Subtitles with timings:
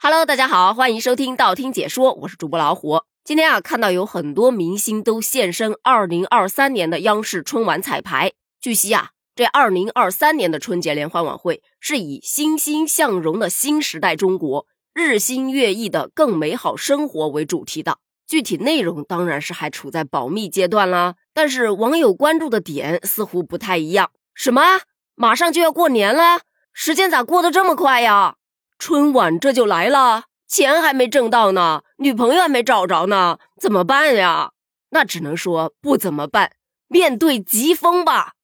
[0.00, 3.02] Hello，大家好，欢迎收听道听解说，我是主播老虎。
[3.24, 8.30] 今天啊，看到有很多明星都现身二零二三年的央视春晚彩排。
[8.60, 17.98] 据悉啊，这二零二三年的春节联欢晚会是以欣欣向荣的新时代中国，日新月异的更美好生活为主题的。
[18.24, 21.16] 具体内容当然是还处在保密阶段啦。
[21.34, 24.12] 但是网友关注的点似乎不太一样。
[24.32, 24.62] 什么？
[25.16, 26.42] 马上就要过年了，
[26.72, 28.36] 时间咋过得这么快呀？
[28.78, 34.52] 春晚这就来了，钱还没挣到呢，女朋友还没找着呢，怎么办呀？
[34.90, 36.52] 那只能说不怎么办，
[36.86, 38.34] 面对疾风吧。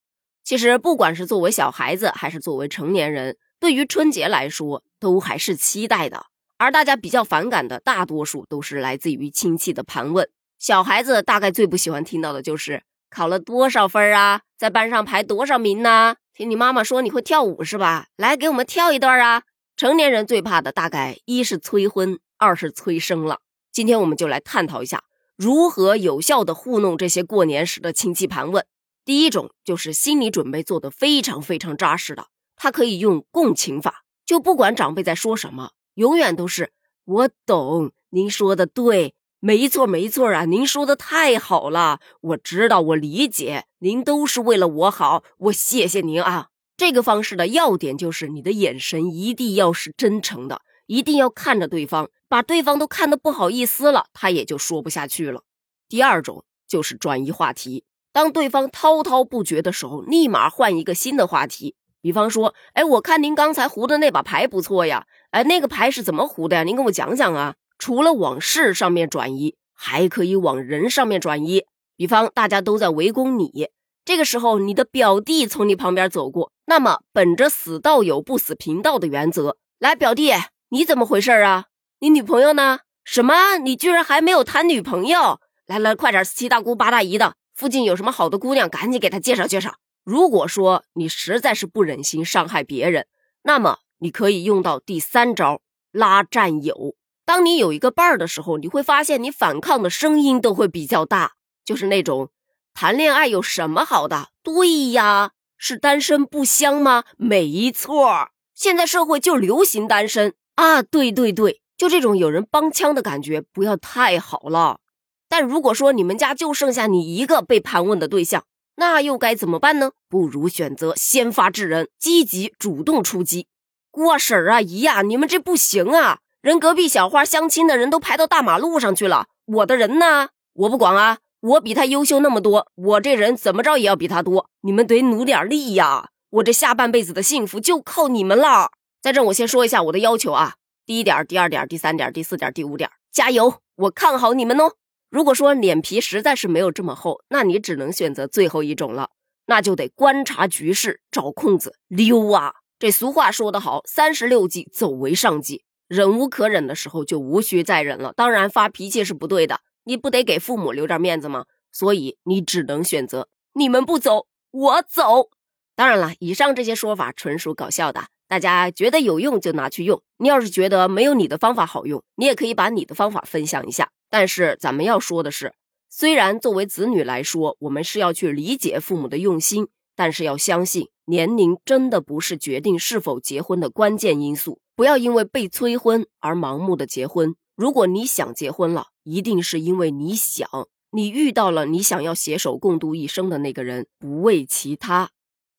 [0.43, 6.27] 其实，不管是作为小孩子还是作为成年人，对于春节来说，都还是期待的。
[6.59, 10.29] 而大家比较反感的，大多数都是来自于亲戚的盘问。
[10.59, 16.17] 小孩子大概最不喜欢听到的就是考了多少分啊，在班上排多少名呢？
[16.35, 18.09] 听你妈妈说你会跳舞是吧？
[18.17, 19.45] 来，给我们跳一段啊！
[19.77, 23.41] 成年人最怕的大概一是催婚，二是催生了。
[23.73, 25.03] 今天我们就来探讨一下
[25.37, 28.65] 如何有效的糊弄这些过年时的亲戚盘问。
[29.05, 36.73] 第一种就是心理准备做得非常非常扎实的，他可以用共情法，就不管长辈在说什么，永远都是
[37.05, 46.51] 我懂，您说的对，没错没错啊，您说的太好了，我知道，我理解，您都是为了我好，我谢谢您啊。
[46.77, 55.43] 这个方式的要点就是你的眼神一定要是真诚的，一定要看着对方，把对方都看得不好意思了，他也就说不下去了。
[55.89, 61.77] 第二种就是转移话题，当对方滔滔不绝的时候，立马换一个新的话题。
[62.01, 66.63] 比方说，哎，我看您刚才胡的那把牌不错呀，哎，那个牌是怎么胡的呀？
[66.65, 67.55] 您跟我讲讲啊。
[67.79, 71.65] 除了往事上面转移，还可以往人上面转移。
[71.97, 73.69] 比方大家都在围攻你。
[74.05, 80.31] 这个时候，你的表弟从你旁边走过，那么本着死道友不死贫道的原则，来，表弟，
[80.69, 81.67] 你怎么回事啊？
[82.01, 82.81] 你女朋友呢？
[83.03, 83.57] 什么？
[83.57, 85.41] 你居然还没有谈女朋友？
[85.67, 89.77] 来来，快点，七大姑八大姨的，附近有什么好的姑娘，赶紧给他介绍介绍。
[90.05, 93.07] 如果说你实在是不忍心伤害别人，
[93.45, 96.95] 那么你可以用到第三招拉战友。
[97.25, 101.33] 当你有一个伴儿的时候，你会发现你反抗的声音都会比较大，
[101.65, 102.29] 就是那种。
[102.75, 104.31] 谈恋爱有什么好的？
[104.43, 107.05] 对呀，是单身不香吗？
[107.17, 110.83] 没错，现在社会就流行单身啊！
[110.83, 114.81] 对对对，就这种有人帮腔的感觉，不要太好了。
[115.29, 119.93] 但如果说你们家就剩下你一个被盘问的对象，那又该怎么办呢？
[120.09, 123.47] 不如选择先发制人，积极主动出击。
[123.93, 126.19] 姑婶儿啊，姨呀，你们这不行啊！
[126.41, 130.31] 人隔壁小花相亲的人都排到大马路上去了，我的人呢？
[130.55, 131.19] 我不管啊！
[131.45, 134.49] 我比他优秀那么多，我这人怎么着也要比他多。
[134.63, 136.09] 你们得努点力呀！
[136.31, 138.71] 我这下半辈子的幸福就靠你们了。
[139.03, 140.55] 在这，我先说一下我的要求啊：
[140.87, 143.57] 第一点、第二点、第三点、第四点、第五点，加油！
[143.77, 144.73] 我看好你们哦。
[145.11, 149.11] 如果说脸皮实在是没有这么厚，那你只能选择最后一种了，
[149.45, 152.55] 那就得观察局势，找空子溜啊。
[152.79, 155.65] 这俗话说得好，三十六计，走为上计。
[155.89, 158.15] 忍无可忍的时候，就无需再忍了。
[158.17, 159.61] 当然，发脾气是不对的。
[159.85, 161.47] 你不得给父母留点面子吗？
[161.73, 165.31] 所以你只能选择你们不走，我走。
[165.77, 170.01] 当然了，以上这些说法纯属搞笑的，大家觉得有用就拿去用。
[170.19, 173.91] 你要是觉得没有你的方法好用，你也可以把你的方法分享一下。
[174.09, 175.53] 但是咱们要说的是，
[175.91, 179.67] 虽然作为子女来说，我们是要去理解父母的用心，
[179.97, 184.61] 但是要相信年龄真的不是决定是否结婚的关键因素。
[184.77, 187.35] 不要因为被催婚而盲目的结婚。
[187.57, 190.49] 如果你想结婚了，一定是因为你想，
[190.91, 195.11] 你遇到了你想要携手共度一生的那个人，不为其他。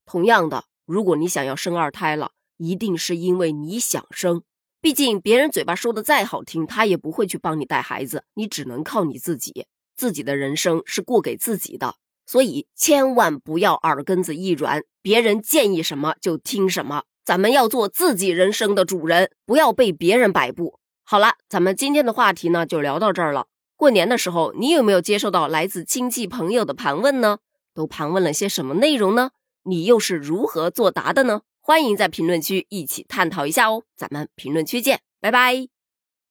[0.05, 4.43] 同样的，如果你想要生二胎了，一定是因为你想生。
[4.81, 9.65] 毕竟别人嘴巴说的再好听，他也不会去帮你带孩子，你只能靠你自己。
[9.95, 11.95] 自己的人生是过给自己的，
[12.25, 17.03] 所以千万不要耳根子一软，别人建议什么就听什么。
[17.23, 20.79] 咱们要做自己人生的主人，不要被别人摆布。
[21.07, 23.45] 好了，咱们今天的话题呢就聊到这儿了。
[23.77, 27.37] 过年的时候，你有没有接受到来自亲戚朋友的盘问呢？
[27.75, 29.29] 都盘问了些什么内容呢？
[29.63, 31.41] 你又是如何作答的呢？
[31.59, 33.83] 欢迎在评论区一起探讨一下哦。
[33.95, 35.74] 咱们评论区见，拜拜。